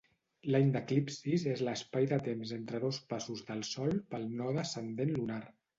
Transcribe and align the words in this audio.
L'any 0.53 0.71
d'eclipsis 0.75 1.45
és 1.51 1.61
l'espai 1.67 2.09
de 2.15 2.19
temps 2.29 2.55
entre 2.59 2.83
dos 2.87 3.01
passos 3.13 3.47
del 3.53 3.65
Sol 3.77 3.97
pel 4.15 4.31
node 4.43 4.65
ascendent 4.67 5.19
lunar. 5.21 5.45